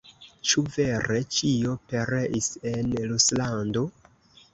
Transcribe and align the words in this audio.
Ĉu 0.51 0.61
vere, 0.77 1.17
ĉio 1.35 1.75
pereis 1.91 2.47
en 2.71 2.95
Ruslando? 3.13 3.85